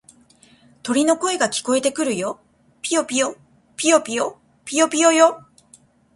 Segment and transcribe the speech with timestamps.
[0.81, 2.39] 鳥の声が聞こえてくるよ。
[2.81, 3.37] ぴよぴよ、
[3.77, 5.45] ぴよぴよ、ぴよぴよよ。